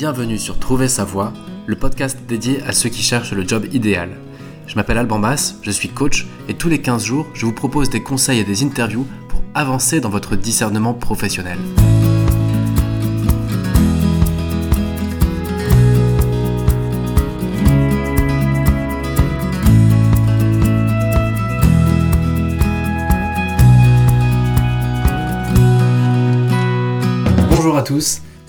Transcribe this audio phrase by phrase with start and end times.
[0.00, 1.34] Bienvenue sur Trouver sa voie,
[1.66, 4.16] le podcast dédié à ceux qui cherchent le job idéal.
[4.66, 7.90] Je m'appelle Alban Bass, je suis coach et tous les 15 jours, je vous propose
[7.90, 11.58] des conseils et des interviews pour avancer dans votre discernement professionnel.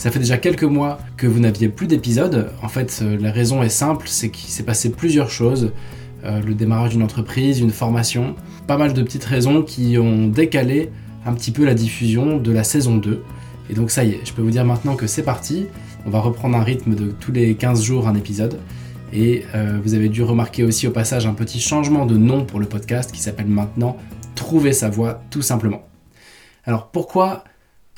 [0.02, 2.50] Ça fait déjà quelques mois que vous n'aviez plus d'épisodes.
[2.64, 5.74] En fait, euh, la raison est simple, c'est qu'il s'est passé plusieurs choses.
[6.26, 10.90] Euh, le démarrage d'une entreprise, une formation, pas mal de petites raisons qui ont décalé
[11.24, 13.22] un petit peu la diffusion de la saison 2.
[13.70, 15.68] Et donc ça y est, je peux vous dire maintenant que c'est parti.
[16.08, 18.58] On va reprendre un rythme de tous les 15 jours un épisode.
[19.14, 22.60] Et euh, vous avez dû remarquer aussi au passage un petit changement de nom pour
[22.60, 23.98] le podcast qui s'appelle maintenant
[24.34, 25.88] Trouver sa voix tout simplement.
[26.66, 27.44] Alors pourquoi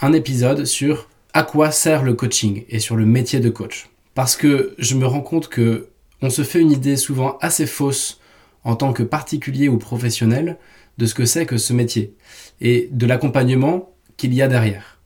[0.01, 3.89] un épisode sur à quoi sert le coaching et sur le métier de coach.
[4.13, 5.87] Parce que je me rends compte que
[6.21, 8.21] on se fait une idée souvent assez fausse
[8.63, 10.57] en tant que particulier ou professionnel
[10.97, 12.13] de ce que c'est que ce métier
[12.61, 14.99] et de l'accompagnement qu'il y a derrière.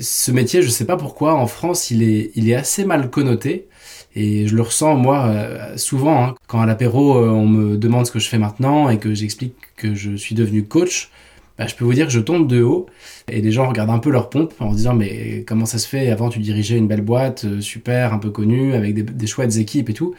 [0.00, 3.68] ce métier, je ne sais pas pourquoi, en France, il est, assez mal connoté
[4.14, 6.34] et je le ressens moi euh, souvent hein.
[6.46, 9.54] quand à l'apéro euh, on me demande ce que je fais maintenant et que j'explique
[9.76, 11.10] que je suis devenu coach.
[11.58, 12.86] Bah, je peux vous dire que je tombe de haut
[13.28, 15.86] et les gens regardent un peu leur pompe en se disant mais comment ça se
[15.86, 16.10] fait?
[16.10, 19.90] Avant tu dirigeais une belle boîte euh, super, un peu connue, avec des, chouettes équipes
[19.90, 20.14] et tout.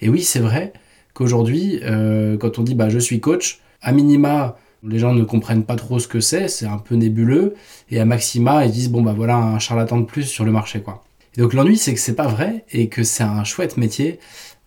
[0.00, 0.72] Et oui, c'est vrai
[1.14, 5.64] qu'aujourd'hui, euh, quand on dit bah je suis coach, à minima les gens ne comprennent
[5.64, 7.54] pas trop ce que c'est, c'est un peu nébuleux,
[7.90, 10.80] et à maxima ils disent bon bah voilà un charlatan de plus sur le marché
[10.80, 11.04] quoi.
[11.36, 14.18] Et donc l'ennui c'est que c'est pas vrai et que c'est un chouette métier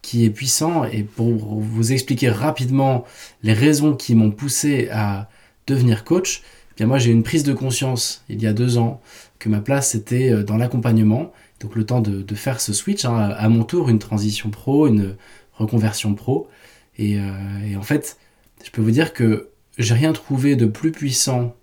[0.01, 3.05] qui est puissant et pour vous expliquer rapidement
[3.43, 5.27] les raisons qui m'ont poussé à
[5.67, 9.01] devenir coach, eh bien moi j'ai une prise de conscience il y a deux ans
[9.39, 11.33] que ma place était euh, dans l'accompagnement.
[11.61, 15.15] Donc le temps de, faire ce switch, hein, à mon tour, une transition pro, une
[15.53, 16.49] reconversion pro.
[16.97, 17.31] Et, euh,
[17.65, 18.17] et en fait,
[18.63, 21.55] je peux vous dire que j'ai rien trouvé de plus puissant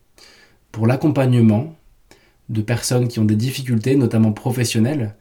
[0.71, 1.77] pour l'accompagnement
[2.49, 5.15] de personnes qui ont des difficultés, notamment professionnelles.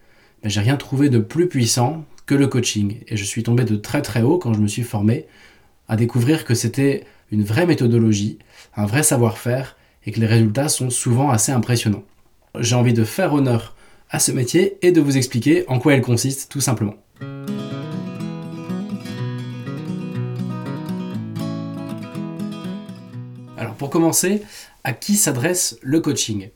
[0.43, 2.97] Mais j'ai rien trouvé de plus puissant que le coaching.
[3.07, 5.25] Et je suis tombé de très très haut quand je me suis formé
[5.87, 8.39] à découvrir que c'était une vraie méthodologie,
[8.75, 12.03] un vrai savoir-faire et que les résultats sont souvent assez impressionnants.
[12.59, 13.75] J'ai envie de faire honneur
[14.09, 16.95] à ce métier et de vous expliquer en quoi elle consiste tout simplement.
[23.57, 24.41] Alors pour commencer,
[24.83, 26.49] à qui s'adresse le coaching?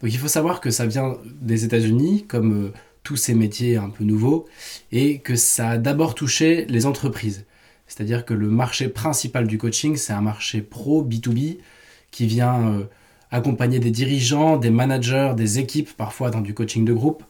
[0.00, 2.72] Donc il faut savoir que ça vient des États-Unis comme euh,
[3.02, 4.46] tous ces métiers un peu nouveaux
[4.90, 7.44] et que ça a d'abord touché les entreprises.
[7.92, 11.58] C'est-à-dire que le marché principal du coaching, c'est un marché pro B2B
[12.10, 12.84] qui vient euh,
[13.30, 17.22] accompagner des dirigeants, des managers, des équipes, parfois dans du coaching de groupe.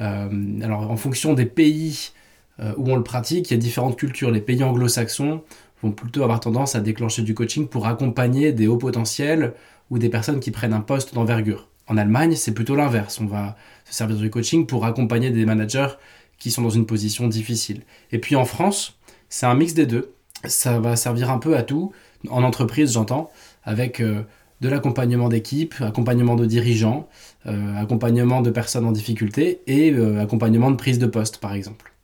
[0.00, 0.28] Euh,
[0.60, 2.10] alors en fonction des pays
[2.58, 4.32] euh, où on le pratique, il y a différentes cultures.
[4.32, 5.44] Les pays anglo-saxons
[5.84, 9.54] vont plutôt avoir tendance à déclencher du coaching pour accompagner des hauts potentiels
[9.90, 11.68] ou des personnes qui prennent un poste d'envergure.
[11.86, 13.20] En Allemagne, c'est plutôt l'inverse.
[13.20, 15.94] On va se servir du coaching pour accompagner des managers
[16.38, 17.82] qui sont dans une position difficile.
[18.10, 18.98] Et puis en France,
[19.32, 20.12] c'est un mix des deux.
[20.44, 21.92] Ça va servir un peu à tout,
[22.28, 23.30] en entreprise j'entends,
[23.64, 24.22] avec euh,
[24.60, 27.08] de l'accompagnement d'équipe, accompagnement de dirigeants,
[27.46, 31.94] euh, accompagnement de personnes en difficulté et euh, accompagnement de prise de poste par exemple.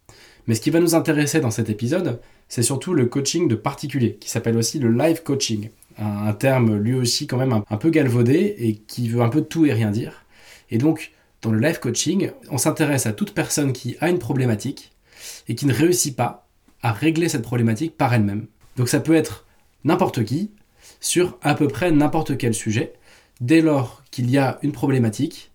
[0.47, 2.19] Mais ce qui va nous intéresser dans cet épisode,
[2.49, 5.69] c'est surtout le coaching de particulier, qui s'appelle aussi le live coaching,
[5.99, 9.67] un, terme lui aussi quand même un, peu galvaudé et qui veut un peu tout
[9.67, 10.25] et rien dire.
[10.71, 11.13] Et donc,
[11.43, 14.93] dans le live coaching, on s'intéresse à toute personne qui a une problématique
[15.47, 16.48] et qui ne réussit pas
[16.83, 18.47] à régler cette problématique par elle-même.
[18.77, 19.47] Donc ça peut être
[19.85, 20.51] n'importe qui,
[21.01, 22.93] sur à peu près n'importe quel sujet,
[23.41, 25.53] dès lors qu'il y a une problématique,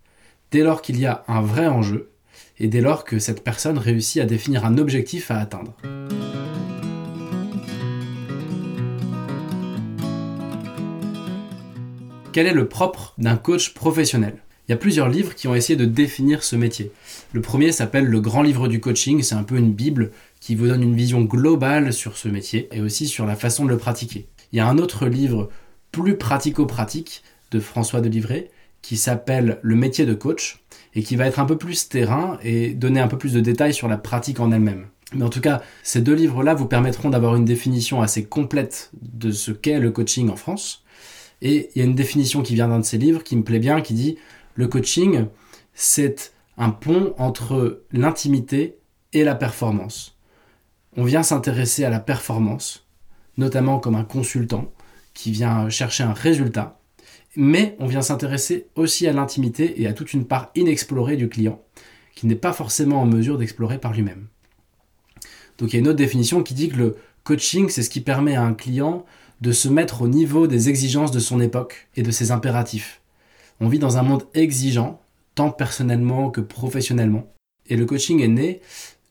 [0.52, 2.10] dès lors qu'il y a un vrai enjeu,
[2.60, 5.76] et dès lors que cette personne réussit à définir un objectif à atteindre.
[12.32, 14.38] Quel est le propre d'un coach professionnel?
[14.68, 16.92] Il y a plusieurs livres qui ont essayé de définir ce métier.
[17.34, 20.12] Le premier s'appelle Le Grand Livre du Coaching, c'est un peu une bible
[20.44, 23.70] qui vous donne une vision globale sur ce métier et aussi sur la façon de
[23.70, 24.28] le pratiquer.
[24.52, 25.50] Il y a un autre livre
[25.94, 28.50] plus pratico-pratique de François Delivray
[28.82, 30.62] qui s'appelle Le métier de coach
[30.96, 33.74] et qui va être un peu plus terrain et donner un peu plus de détails
[33.74, 34.88] sur la pratique en elle-même.
[35.14, 39.32] Mais en tout cas, ces deux livres-là vous permettront d'avoir une définition assez complète de
[39.32, 40.84] ce qu'est le coaching en France.
[41.42, 43.60] Et il y a une définition qui vient d'un de ces livres qui me plaît
[43.60, 44.18] bien, qui dit
[44.56, 45.28] le coaching,
[45.74, 48.76] c'est un pont entre l'intimité
[49.14, 50.13] et la performance
[50.96, 52.88] on vient s'intéresser à la performance,
[53.38, 54.72] notamment comme un consultant
[55.14, 56.80] qui vient chercher un résultat,
[57.36, 61.62] mais on vient s'intéresser aussi à l'intimité et à toute une part inexplorée du client,
[62.16, 64.28] qu'il n'est pas forcément en mesure d'explorer par lui-même.
[65.58, 68.02] Donc il y a une autre définition qui dit que le coaching, c'est ce qui
[68.02, 69.06] permet à un client
[69.42, 73.02] de se mettre au niveau des exigences de son époque et de ses impératifs.
[73.60, 75.02] On vit dans un monde exigeant,
[75.36, 77.34] tant personnellement que professionnellement.
[77.68, 78.62] Et le coaching est né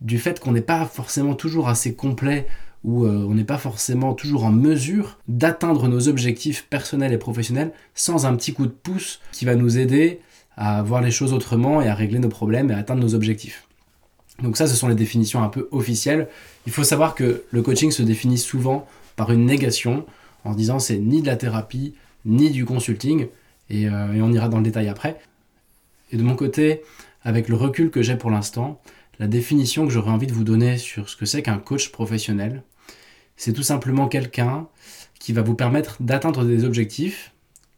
[0.03, 2.47] du fait qu'on n'est pas forcément toujours assez complet
[2.85, 7.73] ou euh, on n'est pas forcément toujours en mesure d'atteindre nos objectifs personnels et professionnels
[7.95, 10.21] sans un petit coup de pouce qui va nous aider
[10.57, 13.67] à voir les choses autrement et à régler nos problèmes et à atteindre nos objectifs.
[14.43, 16.29] Donc ça, ce sont les définitions un peu officielles.
[16.67, 20.05] Il faut savoir que le coaching se définit souvent par une négation
[20.45, 21.95] en disant c'est ni de la thérapie,
[22.25, 23.29] ni du consulting,
[23.71, 25.21] euh, et on ira dans le détail après.
[26.11, 26.83] Et de mon côté,
[27.23, 28.81] avec le recul que j'ai pour l'instant,
[29.23, 32.65] la définition que j'aurais envie de vous donner sur ce que c'est qu'un coach professionnel,
[33.37, 34.67] c'est tout simplement quelqu'un
[35.21, 37.33] qui va vous permettre d'atteindre des objectifs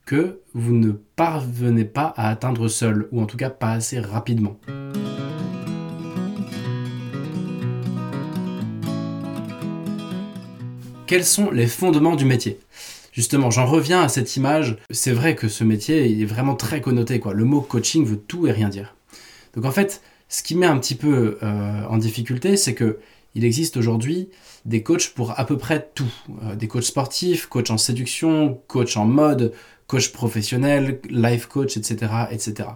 [0.07, 4.59] que vous ne parvenez pas à atteindre seul, ou en tout cas pas assez rapidement.
[11.07, 12.59] Quels sont les fondements du métier?
[13.13, 14.79] Justement, j'en reviens à cette image.
[14.89, 17.21] C'est vrai que ce métier est vraiment très connoté.
[17.21, 17.35] Quoi.
[17.35, 18.95] Le mot coaching veut tout et rien dire.
[19.55, 20.01] Donc en fait,
[20.35, 22.99] ce qui met un petit peu euh, en difficulté, c'est que
[23.37, 24.31] il existe aujourd'hui
[24.65, 26.13] des coachs pour à peu près tout.
[26.43, 29.53] Euh, des coachs sportifs, coachs en séduction, coachs en mode,
[29.87, 32.69] coach professionnel, life coach, etc., etc.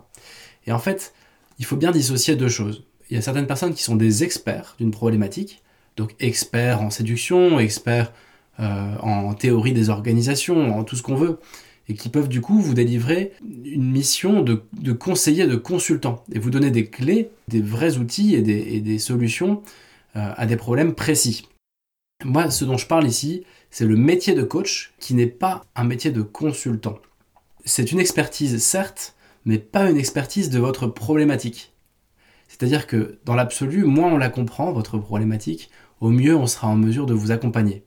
[0.69, 1.15] Et en fait,
[1.59, 2.85] il faut bien dissocier deux choses.
[3.11, 5.61] Il y a certaines personnes qui sont des experts d'une problématique,
[5.97, 8.13] donc experts en séduction, experts
[8.61, 11.41] euh, en théorie des organisations, en tout ce qu'on veut,
[11.89, 13.33] et qui peuvent du coup vous délivrer
[13.65, 18.43] une mission de, conseiller, de consultant, et vous donner des clés, des vrais outils et
[18.43, 19.63] des, solutions
[20.17, 21.49] euh, à des problèmes précis.
[22.25, 25.85] Moi, ce dont je parle ici, c'est le métier de coach qui n'est pas un
[25.85, 26.99] métier de consultant.
[27.65, 29.15] C'est une expertise, certes,
[29.45, 31.73] mais pas une expertise de votre problématique.
[32.49, 35.71] C'est-à-dire que dans l'absolu, moins on la comprend, votre problématique,
[36.01, 37.85] au mieux on sera en mesure de vous accompagner.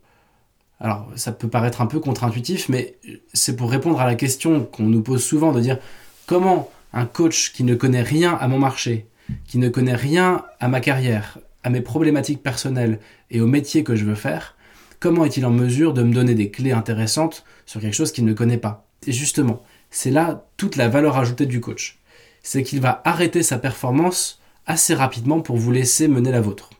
[0.81, 2.97] Alors, ça peut paraître un peu contre-intuitif, mais
[3.33, 5.77] c'est pour répondre à la question qu'on nous pose souvent de dire
[6.25, 9.05] comment un coach qui ne connaît rien à mon marché,
[9.45, 12.99] qui ne connaît rien à ma carrière, à mes problématiques personnelles
[13.29, 14.55] et au métier que je veux faire,
[14.99, 18.33] comment est-il en mesure de me donner des clés intéressantes sur quelque chose qu'il ne
[18.33, 18.87] connaît pas?
[19.05, 19.61] Et justement,
[19.91, 21.99] c'est là toute la valeur ajoutée du coach.
[22.41, 26.71] C'est qu'il va arrêter sa performance assez rapidement pour vous laisser mener la vôtre.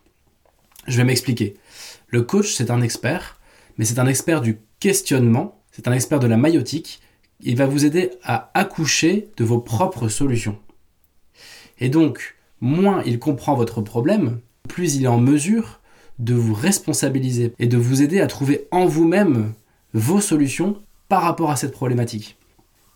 [0.88, 1.58] Je vais m'expliquer.
[2.08, 3.38] Le coach, c'est un expert,
[3.78, 7.02] mais c'est un expert du questionnement, c'est un expert de la maïotique.
[7.42, 10.58] Il va vous aider à accoucher de vos propres solutions.
[11.80, 15.80] Et donc, moins il comprend votre problème, plus il est en mesure
[16.20, 19.54] de vous responsabiliser et de vous aider à trouver en vous-même
[19.94, 22.38] vos solutions par rapport à cette problématique.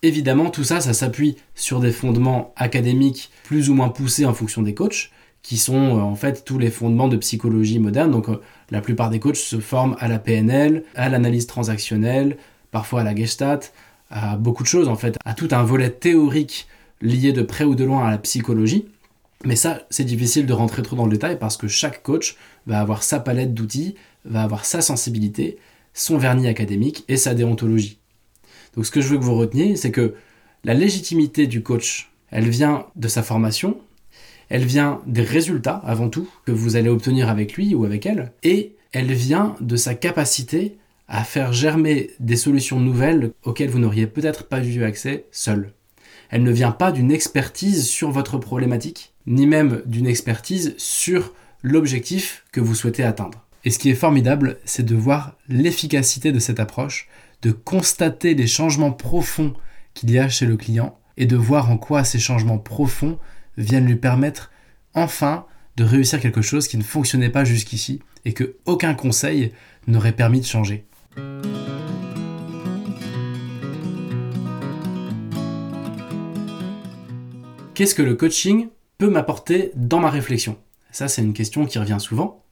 [0.02, 4.62] Évidemment, tout ça, ça s'appuie sur des fondements académiques plus ou moins poussés en fonction
[4.62, 5.10] des coachs,
[5.46, 8.10] qui sont euh, en fait tous les fondements de psychologie moderne.
[8.10, 8.40] Donc euh,
[8.70, 12.36] la plupart des coachs se forment à la PNL, à l'analyse transactionnelle,
[12.72, 13.72] parfois à la Gestalt,
[14.10, 16.66] à beaucoup de choses en fait, à tout un volet théorique
[17.00, 18.86] lié de près ou de loin à la psychologie.
[19.44, 22.80] Mais ça, c'est difficile de rentrer trop dans le détail parce que chaque coach va
[22.80, 23.94] avoir sa palette d'outils,
[24.24, 25.58] va avoir sa sensibilité,
[25.94, 28.00] son vernis académique et sa déontologie.
[28.74, 30.14] Donc ce que je veux que vous reteniez, c'est que
[30.64, 33.78] la légitimité du coach, elle vient de sa formation,
[34.48, 38.32] elle vient des résultats avant tout que vous allez obtenir avec lui ou avec elle,
[38.42, 40.76] et elle vient de sa capacité
[41.08, 45.72] à faire germer des solutions nouvelles auxquelles vous n'auriez peut-être pas eu accès seul.
[46.30, 52.44] Elle ne vient pas d'une expertise sur votre problématique, ni même d'une expertise sur l'objectif
[52.52, 53.44] que vous souhaitez atteindre.
[53.64, 57.08] Et ce qui est formidable, c'est de voir l'efficacité de cette approche,
[57.42, 59.54] de constater les changements profonds
[59.94, 63.18] qu'il y a chez le client et de voir en quoi ces changements profonds
[63.56, 64.50] viennent lui permettre
[64.94, 65.46] enfin
[65.76, 69.52] de réussir quelque chose qui ne fonctionnait pas jusqu'ici et que aucun conseil
[69.86, 70.84] n'aurait permis de changer.
[77.74, 80.56] Qu'est-ce que le coaching peut m'apporter dans ma réflexion?
[80.92, 82.42] Ça, c'est une question qui revient souvent.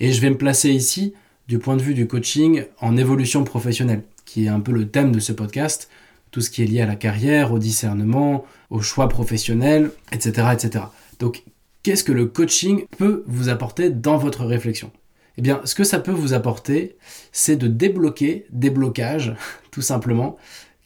[0.00, 1.14] Et je vais me placer ici
[1.46, 5.12] du point de vue du coaching en évolution professionnelle, qui est un peu le thème
[5.12, 5.88] de ce podcast,
[6.36, 10.48] tout ce qui est lié à la carrière, au discernement, au choix professionnel, etc.
[10.52, 10.84] etc.
[11.18, 11.44] Donc,
[11.82, 14.90] qu'est-ce que le coaching peut vous apporter dans votre réflexion?
[15.38, 16.98] Eh bien, ce que ça peut vous apporter,
[17.32, 19.34] c'est de débloquer des blocages,
[19.70, 20.36] tout simplement,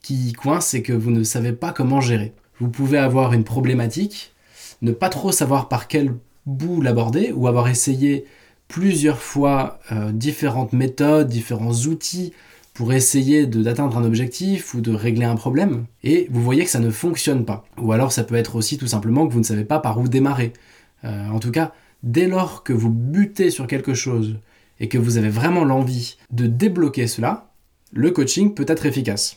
[0.02, 2.33] qui coincent et que vous ne savez pas comment gérer.
[2.61, 4.33] Vous pouvez avoir une problématique,
[4.83, 6.14] ne pas trop savoir par quel
[6.47, 8.25] bout l'aborder, ou avoir essayé
[8.69, 12.35] plusieurs fois euh, différentes méthodes, différents outils
[12.80, 16.78] pour essayer d'atteindre un objectif ou de régler un problème, et vous voyez que ça
[16.78, 17.66] ne fonctionne pas.
[17.76, 20.08] Ou alors ça peut être aussi tout simplement que vous ne savez pas par où
[20.08, 20.54] démarrer.
[21.04, 24.38] Euh, en tout cas, dès lors que vous butez sur quelque chose
[24.78, 27.50] et que vous avez vraiment l'envie de débloquer cela,
[27.92, 29.37] le coaching peut être efficace.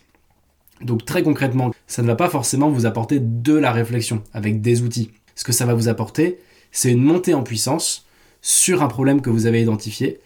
[0.79, 4.83] Donc très concrètement, ça ne va pas forcément vous apporter de la réflexion avec des
[4.83, 5.11] outils.
[5.35, 6.39] Ce que ça va vous apporter,
[6.71, 8.05] c'est une montée en puissance
[8.41, 10.21] sur un problème que vous avez identifié.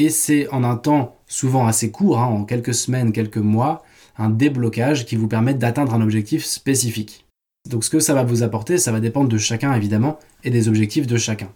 [0.00, 3.82] Et c'est en un temps souvent assez court, hein, en quelques semaines, quelques mois,
[4.16, 7.26] un déblocage qui vous permet d'atteindre un objectif spécifique.
[7.68, 10.68] Donc ce que ça va vous apporter, ça va dépendre de chacun évidemment et des
[10.68, 11.50] objectifs de chacun.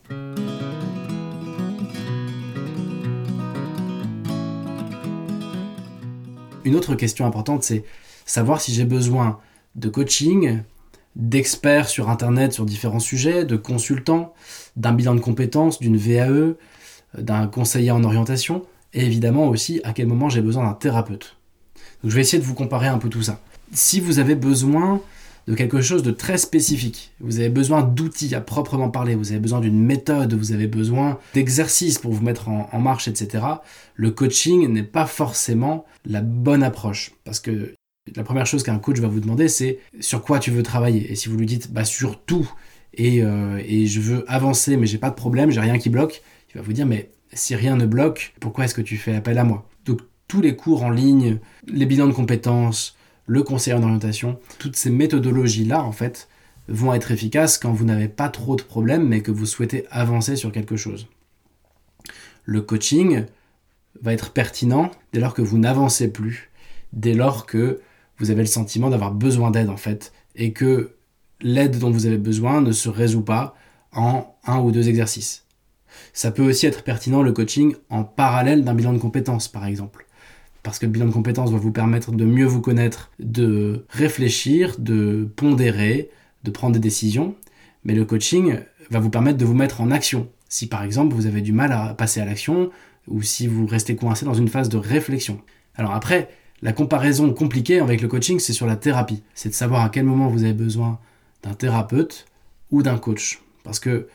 [6.65, 7.85] Une autre question importante, c'est
[8.27, 9.39] savoir si j'ai besoin
[9.77, 10.63] de coaching,
[11.15, 14.35] d'experts sur Internet sur différents sujets, de consultants,
[14.75, 16.57] d'un bilan de compétences, d'une VAE,
[17.16, 18.62] d'un conseiller en orientation,
[18.95, 21.37] et évidemment aussi à quel moment j'ai besoin d'un thérapeute.
[22.02, 23.40] Donc je vais essayer de vous comparer un peu tout ça.
[23.73, 25.00] Si vous avez besoin
[25.49, 29.40] de quelque chose de très spécifique, vous avez besoin d'outils à proprement parler, vous avez
[29.40, 33.45] besoin d'une méthode, vous avez besoin d'exercices pour vous mettre en, marche, etc.,
[33.95, 37.12] le coaching n'est pas forcément la bonne approche.
[37.25, 37.75] Parce que
[38.14, 41.11] la première chose qu'un coach va vous demander, c'est sur quoi tu veux travailler.
[41.11, 42.49] Et si vous lui dites bah, sur tout
[42.95, 46.23] et, euh, et je veux avancer, mais j'ai pas de problème, j'ai rien qui bloque,
[46.54, 49.38] il va vous dire mais si rien ne bloque, pourquoi est-ce que tu fais appel
[49.38, 49.68] à moi?
[49.85, 54.76] Donc tous les cours en ligne, les bilans de compétences, le conseil en orientation, toutes
[54.76, 56.28] ces méthodologies-là, en fait,
[56.68, 60.37] vont être efficaces quand vous n'avez pas trop de problèmes, mais que vous souhaitez avancer
[60.37, 61.09] sur quelque chose.
[62.44, 63.25] Le coaching
[64.00, 66.50] va être pertinent dès lors que vous n'avancez plus,
[66.92, 67.80] dès lors que
[68.18, 70.97] vous avez le sentiment d'avoir besoin d'aide en fait, et que
[71.40, 73.54] l'aide dont vous avez besoin ne se résout pas
[73.92, 75.42] en un ou deux exercices.
[76.13, 80.07] Ça peut aussi être pertinent le coaching en parallèle d'un bilan de compétences par exemple.
[80.63, 84.77] Parce que le bilan de compétences va vous permettre de mieux vous connaître, de réfléchir,
[84.79, 86.11] de pondérer,
[86.45, 87.35] de prendre des décisions.
[87.85, 88.59] Mais le coaching
[88.91, 90.29] va vous permettre de vous mettre en action.
[90.49, 92.71] Si par exemple vous avez du mal à passer à l'action,
[93.09, 95.41] ou si vous restez coincé dans une phase de réflexion.
[95.75, 96.29] Alors après,
[96.63, 99.23] la comparaison compliquée avec le coaching, c'est sur la thérapie.
[99.35, 101.01] C'est de savoir à quel moment vous avez besoin
[101.43, 102.27] d'un thérapeute
[102.71, 103.43] ou d'un coach.
[103.65, 104.07] Parce que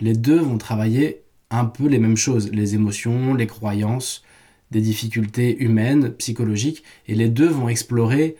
[0.00, 4.22] les deux vont travailler un peu les mêmes choses, les émotions, les croyances,
[4.70, 8.36] des difficultés humaines, psychologiques, et les deux vont explorer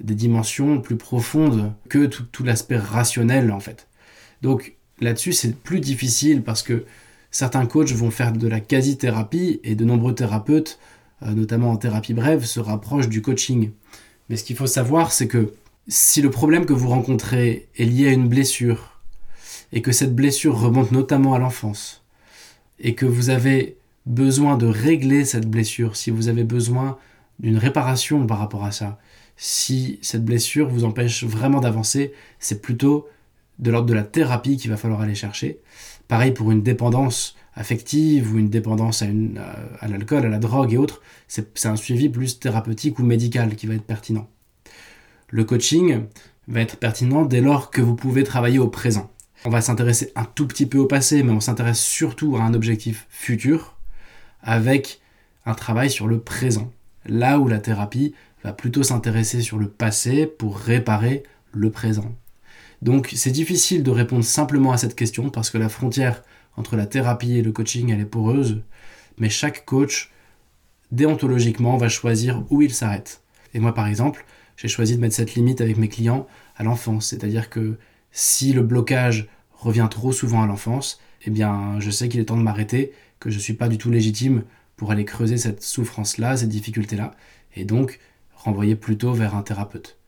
[0.00, 3.88] des dimensions plus profondes que tout, l'aspect rationnel en fait.
[4.42, 6.84] Donc là-dessus c'est plus difficile parce que
[7.30, 10.78] certains coachs vont faire de la quasi-thérapie et de nombreux thérapeutes
[11.22, 13.70] euh, notamment en thérapie brève, se rapproche du coaching.
[14.28, 15.52] Mais ce qu'il faut savoir, c'est que
[15.86, 19.00] si le problème que vous rencontrez est lié à une blessure,
[19.72, 21.99] et que cette blessure remonte notamment à l'enfance,
[22.80, 26.98] et que vous avez besoin de régler cette blessure, si vous avez besoin
[27.38, 28.98] d'une réparation par rapport à ça,
[29.36, 33.08] si cette blessure vous empêche vraiment d'avancer, c'est plutôt
[33.58, 35.60] de l'ordre de la thérapie qu'il va falloir aller chercher.
[36.08, 41.02] Pareil pour une dépendance affective ou une dépendance à, l'alcool, à la drogue et autres,
[41.28, 44.28] c'est un suivi plus thérapeutique ou médical qui va être pertinent.
[45.28, 46.02] Le coaching
[46.48, 49.10] va être pertinent dès lors que vous pouvez travailler au présent.
[49.44, 52.52] On va s'intéresser un tout petit peu au passé, mais on s'intéresse surtout à un
[52.52, 53.76] objectif futur
[54.42, 55.00] avec
[55.46, 56.70] un travail sur le présent.
[57.06, 62.14] Là où la thérapie va plutôt s'intéresser sur le passé pour réparer le présent.
[62.82, 66.22] Donc c'est difficile de répondre simplement à cette question parce que la frontière
[66.56, 68.62] entre la thérapie et le coaching, elle est poreuse,
[69.18, 70.10] mais chaque coach,
[70.90, 73.22] déontologiquement, va choisir où il s'arrête.
[73.54, 74.24] Et moi, par exemple,
[74.56, 77.78] j'ai choisi de mettre cette limite avec mes clients à l'enfance, c'est-à-dire que
[78.12, 82.36] si le blocage revient trop souvent à l'enfance, eh bien, je sais qu'il est temps
[82.36, 84.44] de m'arrêter, que je ne suis pas du tout légitime
[84.76, 87.14] pour aller creuser cette souffrance-là, cette difficulté-là,
[87.54, 88.00] et donc
[88.34, 89.98] renvoyer plutôt vers un thérapeute.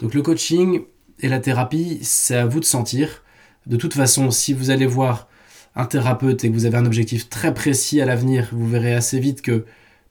[0.00, 0.80] Donc le coaching
[1.20, 3.22] et la thérapie, c'est à vous de sentir.
[3.66, 5.28] De toute façon, si vous allez voir
[5.76, 9.20] un thérapeute et que vous avez un objectif très précis à l'avenir, vous verrez assez
[9.20, 9.64] vite que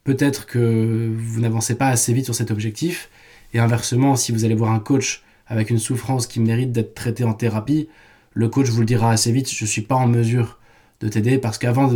[0.04, 3.10] peut-être que vous n'avancez pas assez vite sur cet objectif.
[3.54, 7.24] Et inversement, si vous allez voir un coach avec une souffrance qui mérite d'être traitée
[7.24, 7.90] en thérapie,
[8.34, 10.60] le coach vous le dira assez vite, je ne suis pas en mesure
[11.02, 11.88] de t'aider parce qu'avant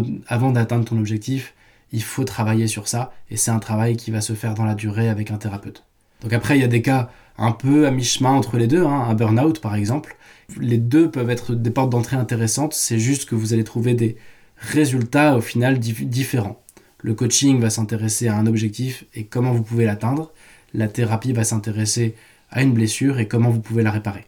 [0.51, 1.53] d'atteindre ton objectif,
[1.91, 4.75] il faut travailler sur ça et c'est un travail qui va se faire dans la
[4.75, 5.83] durée avec un thérapeute.
[6.21, 9.05] Donc après, il y a des cas un peu à mi-chemin entre les deux, hein,
[9.09, 10.15] un burn-out par exemple,
[10.59, 14.17] les deux peuvent être des portes d'entrée intéressantes, c'est juste que vous allez trouver des
[14.57, 16.61] résultats au final différents.
[16.99, 20.31] Le coaching va s'intéresser à un objectif et comment vous pouvez l'atteindre.
[20.73, 22.15] La thérapie va s'intéresser
[22.51, 24.25] à une blessure et comment vous pouvez la réparer.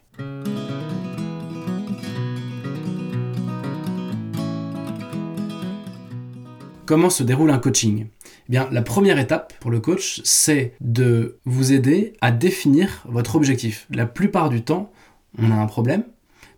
[6.86, 8.06] Comment se déroule un coaching?
[8.48, 13.36] Eh bien, la première étape pour le coach, c'est de vous aider à définir votre
[13.36, 13.86] objectif.
[13.90, 14.92] La plupart du temps,
[15.38, 16.04] on a un problème,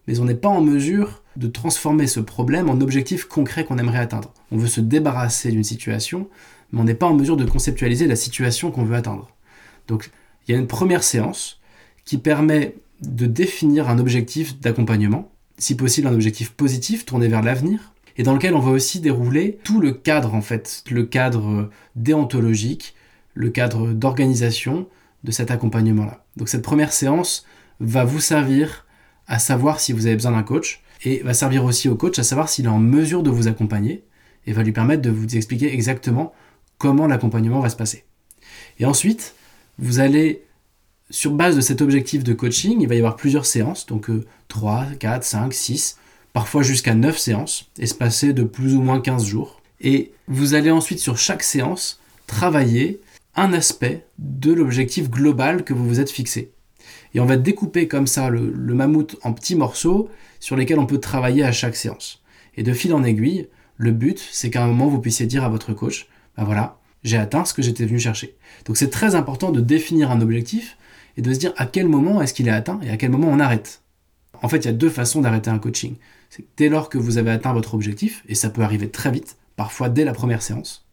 [0.09, 3.99] mais on n'est pas en mesure de transformer ce problème en objectif concret qu'on aimerait
[3.99, 4.33] atteindre.
[4.51, 6.29] On veut se débarrasser d'une situation,
[6.73, 9.31] mais on n'est pas en mesure de conceptualiser la situation qu'on veut atteindre.
[9.87, 10.11] Donc
[10.47, 11.61] il y a une première séance
[12.05, 17.93] qui permet de définir un objectif d'accompagnement, si possible un objectif positif tourné vers l'avenir,
[18.17, 22.95] et dans lequel on va aussi dérouler tout le cadre en fait, le cadre déontologique,
[23.35, 24.89] le cadre d'organisation
[25.25, 26.25] de cet accompagnement-là.
[26.37, 27.45] Donc cette première séance
[27.81, 28.87] va vous servir
[29.27, 32.23] à savoir si vous avez besoin d'un coach et va servir aussi au coach à
[32.23, 34.05] savoir s'il est en mesure de vous accompagner
[34.47, 36.33] et va lui permettre de vous expliquer exactement
[36.79, 38.05] comment l'accompagnement va se passer.
[38.79, 39.35] Et ensuite,
[39.79, 40.45] vous allez,
[41.11, 44.11] sur base de cet objectif de coaching, il va y avoir plusieurs séances, donc
[44.49, 45.99] 3, 4, 5, 6,
[46.33, 49.61] parfois jusqu'à 9 séances, espacées de plus ou moins 15 jours.
[49.81, 53.01] Et vous allez ensuite, sur chaque séance, travailler
[53.35, 56.53] un aspect de l'objectif global que vous vous êtes fixé.
[57.15, 60.09] Et on va découper comme ça le, mammouth en petits morceaux
[60.41, 62.23] sur lesquels on peut travailler à chaque séance.
[62.57, 65.49] Et de fil en aiguille, le but, c'est qu'à un moment, vous puissiez dire à
[65.49, 68.37] votre coach, ben voilà, j'ai atteint ce que j'étais venu chercher.
[68.65, 70.77] Donc c'est très important de définir un objectif
[71.17, 73.29] et de se dire à quel moment est-ce qu'il est atteint et à quel moment
[73.29, 73.83] on arrête.
[74.43, 75.95] En fait, il y a deux façons d'arrêter un coaching.
[76.31, 79.37] C'est dès lors que vous avez atteint votre objectif, et ça peut arriver très vite,
[79.57, 80.87] parfois dès la première séance.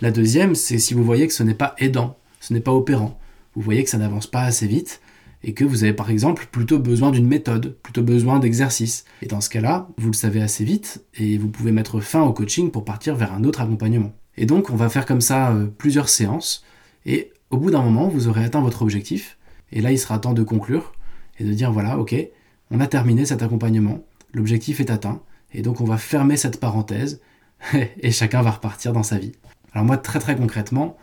[0.00, 3.18] La deuxième, c'est si vous voyez que ce n'est pas aidant, ce n'est pas opérant.
[3.54, 5.00] Vous voyez que ça n'avance pas assez vite
[5.44, 9.04] et que vous avez par exemple plutôt besoin d'une méthode, plutôt besoin d'exercice.
[9.22, 12.32] Et dans ce cas-là, vous le savez assez vite et vous pouvez mettre fin au
[12.32, 14.12] coaching pour partir vers un autre accompagnement.
[14.38, 16.64] Et donc on va faire comme ça euh, plusieurs séances
[17.04, 19.36] et au bout d'un moment, vous aurez atteint votre objectif
[19.72, 20.92] et là il sera temps de conclure
[21.38, 22.14] et de dire voilà, OK,
[22.70, 25.20] on a terminé cet accompagnement, l'objectif est atteint
[25.52, 27.20] et donc on va fermer cette parenthèse
[28.00, 29.32] et chacun va repartir dans sa vie.
[29.72, 30.96] Alors moi très très concrètement,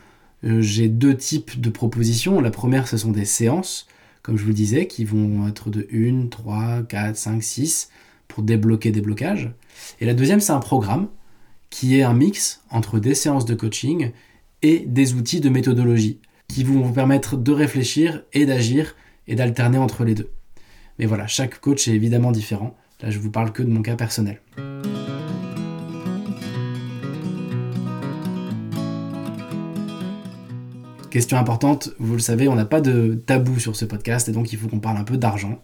[0.43, 2.39] euh, j'ai deux types de propositions.
[2.39, 3.87] La première, ce sont des séances
[4.25, 7.89] comme je vous le disais, qui vont être de 1, 3, 4, 5, 6
[8.27, 9.51] pour débloquer des blocages.
[10.01, 11.09] Et la deuxième, c'est un programme
[11.69, 14.11] qui est un mix entre des séances de coaching
[14.61, 18.95] et des outils de méthodologie qui vont vous permettre de réfléchir et d'agir
[19.27, 20.31] et d'alterner entre les deux.
[20.99, 22.77] Mais voilà, chaque coach est évidemment différent.
[23.01, 24.41] Là, je vous parle que de mon cas personnel.
[31.09, 34.51] Question importante, vous le savez, on n'a pas de tabou sur ce podcast et donc
[34.51, 35.63] il faut qu'on parle un peu d'argent,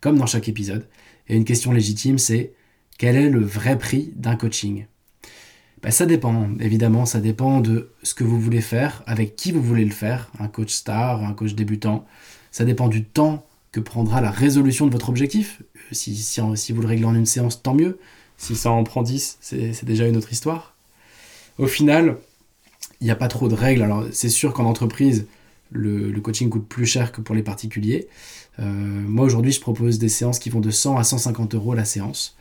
[0.00, 0.88] comme dans chaque épisode.
[1.28, 2.54] Et une question légitime, c'est
[2.98, 4.86] quel est le vrai prix d'un coaching?
[5.86, 9.62] Ben, Ça dépend, évidemment, ça dépend de ce que vous voulez faire, avec qui vous
[9.62, 12.04] voulez le faire, un coach star, un coach débutant.
[12.50, 15.62] Ça dépend du temps que prendra la résolution de votre objectif.
[15.92, 18.00] Si, si, si vous le réglez en une séance, tant mieux.
[18.36, 20.74] Si ça en prend 10, c'est déjà une autre histoire.
[21.56, 22.16] Au final,
[23.00, 23.82] il n'y a pas trop de règles.
[23.82, 25.26] Alors, c'est sûr qu'en entreprise,
[25.70, 28.08] le, coaching coûte plus cher que pour les particuliers.
[28.58, 31.84] Euh, moi, aujourd'hui, je propose des séances qui vont de 100 à 150 euros la
[31.84, 32.36] séance.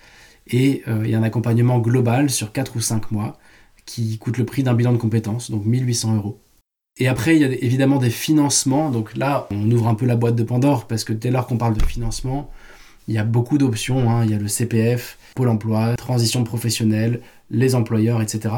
[0.47, 3.37] Et euh, il y a un accompagnement global sur 4 ou 5 mois
[3.85, 6.39] qui coûte le prix d'un bilan de compétences, donc 1800 euros.
[6.97, 8.89] Et après, il y a évidemment des financements.
[8.89, 11.57] Donc là, on ouvre un peu la boîte de Pandore parce que dès lors qu'on
[11.57, 12.49] parle de financement,
[13.07, 14.09] il y a beaucoup d'options.
[14.09, 14.23] Hein.
[14.23, 18.55] Il y a le CPF, Pôle emploi, transition professionnelle, les employeurs, etc.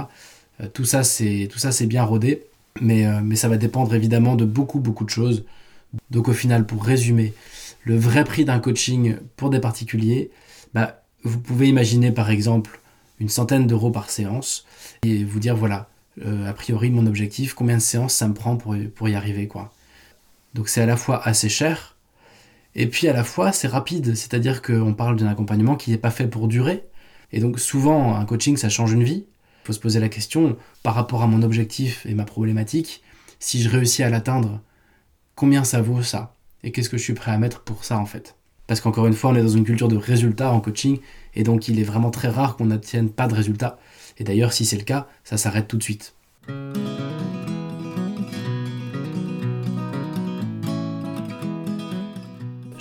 [0.61, 2.43] Euh, tout ça, c'est tout ça, c'est bien rodé,
[2.79, 5.45] mais, euh, mais ça va dépendre évidemment de beaucoup, beaucoup de choses.
[6.11, 7.33] Donc au final, pour résumer,
[7.83, 10.29] le vrai prix d'un coaching pour des particuliers,
[10.73, 12.79] bah, vous pouvez imaginer par exemple
[13.19, 14.65] une centaine d'euros par séance
[15.03, 15.89] et vous dire voilà,
[16.25, 19.47] euh, a priori mon objectif, combien de séances ça me prend pour, pour y arriver
[19.47, 19.73] quoi.
[20.53, 21.97] Donc c'est à la fois assez cher
[22.75, 26.11] et puis à la fois c'est rapide, c'est-à-dire qu'on parle d'un accompagnement qui n'est pas
[26.11, 26.85] fait pour durer.
[27.31, 29.25] Et donc souvent un coaching ça change une vie,
[29.63, 33.03] faut se poser la question, par rapport à mon objectif et ma problématique,
[33.39, 34.61] si je réussis à l'atteindre,
[35.35, 36.35] combien ça vaut ça?
[36.63, 38.36] Et qu'est-ce que je suis prêt à mettre pour ça en fait?
[38.67, 40.99] Parce qu'encore une fois, on est dans une culture de résultats en coaching,
[41.35, 43.79] et donc il est vraiment très rare qu'on n'obtienne pas de résultats.
[44.17, 46.13] Et d'ailleurs, si c'est le cas, ça s'arrête tout de suite.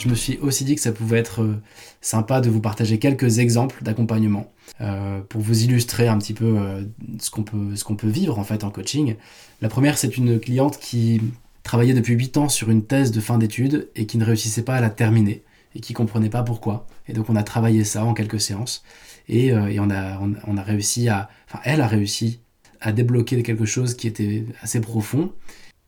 [0.06, 1.56] je me suis aussi dit que ça pouvait être euh,
[2.00, 6.84] sympa de vous partager quelques exemples d'accompagnement euh, pour vous illustrer un petit peu euh,
[7.18, 9.16] ce qu'on peut, peut vivre en fait en coaching.
[9.60, 11.20] La première, c'est une cliente qui
[11.62, 14.76] travaillait depuis 8 ans sur une thèse de fin d'études et qui ne réussissait pas
[14.76, 15.42] à la terminer
[15.76, 16.86] et qui comprenait pas pourquoi.
[17.08, 18.82] Et donc on a travaillé ça en quelques séances
[19.28, 22.40] et, et on, a, on, a réussi à, enfin elle a réussi
[22.80, 25.32] à débloquer quelque chose qui était assez profond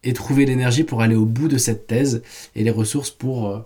[0.05, 2.23] et trouver l'énergie pour aller au bout de cette thèse
[2.55, 3.65] et les ressources pour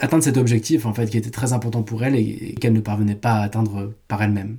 [0.00, 3.14] atteindre cet objectif en fait qui était très important pour elle et, qu'elle ne parvenait
[3.14, 4.58] pas à atteindre par elle-même.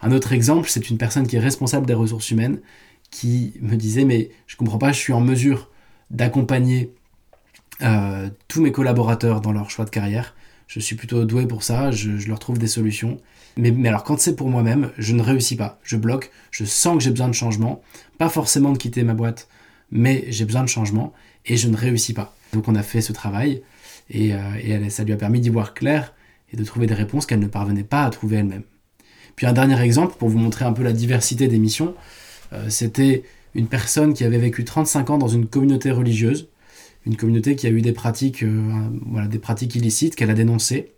[0.00, 2.60] Un autre exemple, c'est une personne qui est responsable des ressources humaines
[3.10, 5.70] qui me disait mais je comprends pas, je suis en mesure
[6.10, 6.92] d'accompagner
[7.82, 10.34] euh, tous mes collaborateurs dans leur choix de carrière.
[10.66, 13.18] je suis plutôt doué pour ça, je, leur trouve des solutions.
[13.56, 15.78] Mais, alors quand c'est pour moi-même, je ne réussis pas.
[15.82, 17.82] Je bloque, je sens que j'ai besoin de changement.
[18.18, 19.48] Pas forcément de quitter ma boîte,
[19.90, 21.12] mais j'ai besoin de changement
[21.46, 22.34] et je ne réussis pas.
[22.52, 23.62] Donc on a fait ce travail
[24.10, 26.14] et, euh, ça lui a permis d'y voir clair
[26.52, 28.62] et de trouver des réponses qu'elle ne parvenait pas à trouver elle-même.
[29.36, 31.94] Puis un dernier exemple pour vous montrer un peu la diversité des missions,
[32.52, 33.22] euh, c'était
[33.54, 36.48] une personne qui avait vécu 35 ans dans une communauté religieuse,
[37.08, 40.92] une communauté qui a eu des pratiques, euh, voilà, des pratiques illicites qu'elle a dénoncées.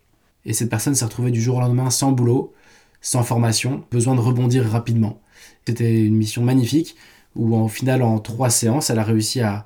[0.45, 2.53] Et cette personne s'est retrouvée du jour au lendemain sans boulot,
[2.99, 5.21] sans formation, besoin de rebondir rapidement.
[5.65, 6.95] C'était une mission magnifique
[7.35, 9.65] où au final en trois séances, elle a réussi à,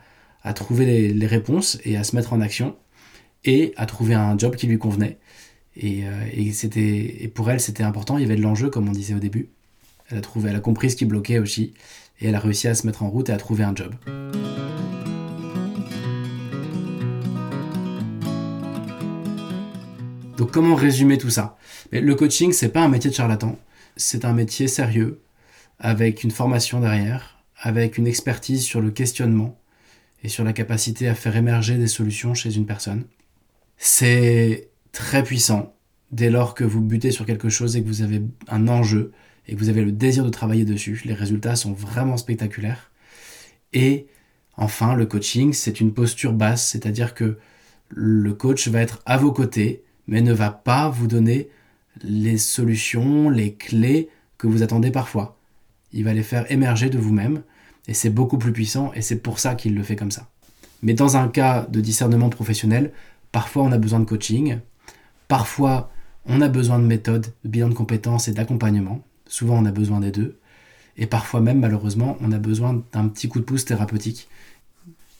[0.54, 2.76] trouver les, réponses et à se mettre en action
[3.44, 5.18] et à trouver un job qui lui convenait.
[5.76, 8.88] Et, euh, et, c'était, et pour elle, c'était important, il y avait de l'enjeu, comme
[8.88, 9.50] on disait au début.
[10.12, 11.74] Elle a, trouvé, elle a compris ce qui bloquait aussi,
[12.22, 13.96] et elle a réussi à se mettre en route et à trouver un job.
[20.38, 21.58] Donc comment résumer tout ça?
[21.91, 23.58] Le coaching, c'est pas un métier de charlatan,
[23.95, 25.21] c'est un métier sérieux,
[25.80, 29.58] avec une formation derrière, avec une expertise sur le questionnement
[30.24, 33.06] et sur la capacité à faire émerger des solutions chez une personne.
[33.78, 35.74] C'est très puissant
[36.12, 39.13] dès lors que vous butez sur quelque chose et que vous avez un enjeu
[39.48, 41.02] et que vous avez le désir de travailler dessus.
[41.06, 42.91] Les résultats sont vraiment spectaculaires.
[43.71, 44.08] Et
[44.58, 47.38] enfin, le coaching, c'est une posture basse, c'est-à-dire que
[47.89, 51.50] le coach va être à vos côtés, mais ne va pas vous donner
[52.04, 55.38] les solutions, les clés que vous attendez parfois.
[55.94, 57.41] Il va les faire émerger de vous-même,
[57.88, 60.30] et c'est beaucoup plus puissant, et c'est pour ça qu'il le fait comme ça.
[60.82, 62.91] Mais dans un cas de discernement professionnel,
[63.32, 64.60] parfois on a besoin de coaching,
[65.28, 65.91] parfois
[66.26, 69.04] on a besoin de méthodes, de bilan de compétences et d'accompagnement.
[69.28, 70.39] Souvent on a besoin des deux.
[70.98, 74.30] Et parfois même, malheureusement, on a besoin d'un petit coup de pouce thérapeutique.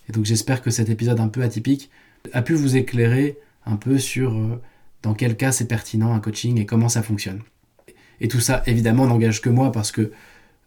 [0.08, 1.89] Et donc j'espère que cet épisode un peu atypique
[2.34, 4.62] a pu vous éclairer un peu sur euh,
[5.06, 7.41] dans quel cas c'est pertinent un coaching et comment ça fonctionne.
[8.22, 10.12] Et tout ça, évidemment, n'engage que moi parce que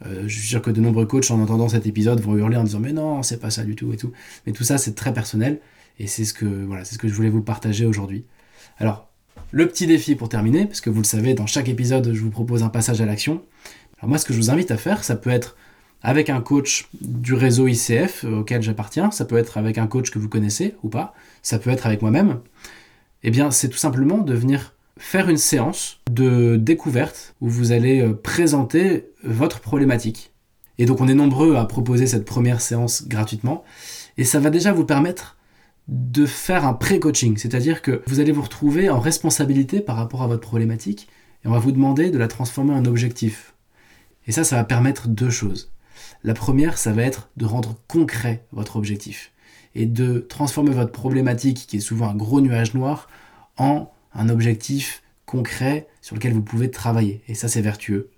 [0.07, 2.63] euh, je suis sûr que de nombreux coachs, en entendant cet épisode, vont hurler en
[2.63, 4.13] disant mais non, c'est pas ça du tout et tout.
[4.47, 5.59] Mais tout ça, c'est très personnel
[5.99, 8.25] et c'est ce que voilà, ce que je voulais vous partager aujourd'hui.
[8.79, 9.09] Alors,
[9.51, 12.31] le petit défi pour terminer, parce que vous le savez, dans chaque épisode, je vous
[12.31, 13.43] propose un passage à l'action.
[13.99, 15.57] Alors moi, ce que je vous invite à faire, ça peut être
[16.01, 20.13] avec un coach du réseau ICF euh, auquel j'appartiens, ça peut être avec un coach
[20.13, 22.39] que vous connaissez ou pas, ça peut être avec moi-même.
[23.23, 28.01] Eh bien, c'est tout simplement de venir faire une séance de découverte où vous allez
[28.01, 30.33] euh, présenter votre problématique.
[30.79, 33.65] Et donc on est nombreux à proposer cette première séance gratuitement.
[34.17, 35.37] Et ça va déjà vous permettre
[35.89, 40.27] de faire un pré-coaching, c'est-à-dire que vous allez vous retrouver en responsabilité par rapport à
[40.27, 41.09] votre problématique
[41.45, 43.55] et on va vous demander de la transformer en objectif.
[44.27, 45.73] Et ça, ça va permettre deux choses.
[46.23, 49.33] La première, ça va être de rendre concret votre objectif
[49.79, 53.09] et de transformer votre problématique, qui est souvent un gros nuage noir,
[53.59, 57.23] en un objectif concret sur lequel vous pouvez travailler.
[57.29, 58.11] Et ça, c'est vertueux.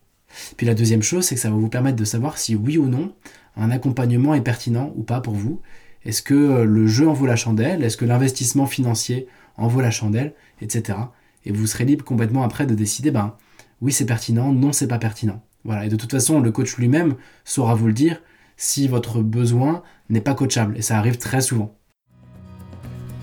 [0.57, 2.87] Puis la deuxième chose, c'est que ça va vous permettre de savoir si oui ou
[2.87, 3.13] non
[3.57, 5.61] un accompagnement est pertinent ou pas pour vous.
[6.07, 7.85] Est-ce que euh, le jeu en vaut la chandelle?
[7.85, 9.27] Est-ce que l'investissement financier
[9.59, 10.35] en vaut la chandelle?
[10.63, 10.97] Etc.
[11.45, 13.35] Et vous serez libre complètement après de décider, ben
[13.83, 15.43] oui c'est pertinent, non c'est pas pertinent.
[15.65, 15.85] Voilà.
[15.85, 18.23] Et de toute façon, le coach lui-même saura vous le dire
[18.61, 20.77] si votre besoin n'est pas coachable.
[20.77, 21.75] Et ça arrive très souvent.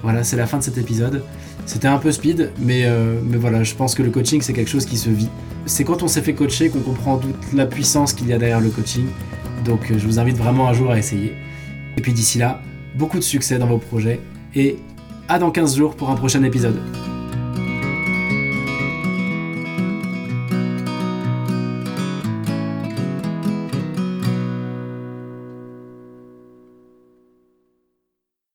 [0.01, 1.23] Voilà, c'est la fin de cet épisode.
[1.67, 4.69] C'était un peu speed, mais, euh, mais voilà, je pense que le coaching, c'est quelque
[4.69, 5.29] chose qui se vit.
[5.67, 8.61] C'est quand on s'est fait coacher qu'on comprend toute la puissance qu'il y a derrière
[8.61, 9.05] le coaching.
[9.63, 11.35] Donc euh, je vous invite vraiment un jour à essayer.
[11.97, 12.61] Et puis d'ici là,
[12.95, 14.19] beaucoup de succès dans vos projets
[14.55, 14.77] et
[15.27, 16.79] à dans 15 jours pour un prochain épisode.